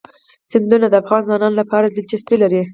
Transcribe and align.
سیندونه 0.51 0.87
د 0.89 0.93
افغان 1.01 1.21
ځوانانو 1.27 1.59
لپاره 1.61 1.85
دلچسپي 1.95 2.35
لري. 2.43 2.61